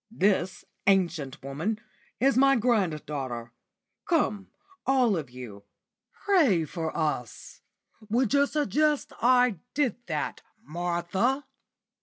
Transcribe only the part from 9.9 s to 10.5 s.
that,